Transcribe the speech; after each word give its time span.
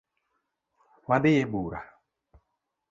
Wadhi 1.07 1.31
ebura 1.43 1.79